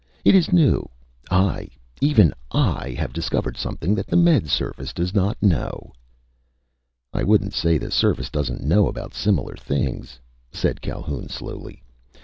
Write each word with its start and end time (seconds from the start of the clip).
"It 0.25 0.33
is 0.33 0.51
new! 0.51 0.89
I... 1.29 1.67
even 2.01 2.33
I!... 2.51 2.89
have 2.97 3.13
discovered 3.13 3.55
something 3.55 3.93
that 3.93 4.07
the 4.07 4.15
Med 4.15 4.49
Service 4.49 4.93
does 4.93 5.13
not 5.13 5.37
know!" 5.43 5.93
"I 7.13 7.21
wouldn't 7.23 7.53
say 7.53 7.77
the 7.77 7.91
Service 7.91 8.31
doesn't 8.31 8.63
know 8.63 8.87
about 8.87 9.13
similar 9.13 9.55
things," 9.55 10.19
said 10.51 10.81
Calhoun 10.81 11.29
slowly. 11.29 11.83